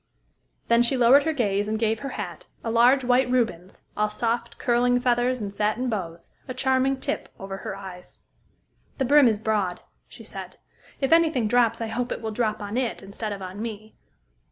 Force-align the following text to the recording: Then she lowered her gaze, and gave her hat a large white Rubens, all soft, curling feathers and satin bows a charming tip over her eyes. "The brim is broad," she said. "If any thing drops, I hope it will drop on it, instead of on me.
Then 0.67 0.81
she 0.81 0.97
lowered 0.97 1.25
her 1.25 1.31
gaze, 1.31 1.67
and 1.67 1.77
gave 1.77 1.99
her 1.99 2.09
hat 2.17 2.47
a 2.63 2.71
large 2.71 3.03
white 3.03 3.29
Rubens, 3.29 3.83
all 3.95 4.09
soft, 4.09 4.57
curling 4.57 4.99
feathers 4.99 5.39
and 5.39 5.53
satin 5.53 5.91
bows 5.91 6.31
a 6.47 6.55
charming 6.55 6.99
tip 6.99 7.29
over 7.37 7.57
her 7.57 7.75
eyes. 7.75 8.17
"The 8.97 9.05
brim 9.05 9.27
is 9.27 9.37
broad," 9.37 9.81
she 10.07 10.23
said. 10.23 10.57
"If 10.99 11.11
any 11.11 11.29
thing 11.29 11.47
drops, 11.47 11.81
I 11.81 11.87
hope 11.89 12.11
it 12.11 12.19
will 12.23 12.31
drop 12.31 12.63
on 12.63 12.77
it, 12.77 13.03
instead 13.03 13.31
of 13.31 13.43
on 13.43 13.61
me. 13.61 13.93